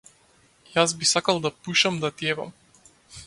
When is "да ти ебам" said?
2.05-2.53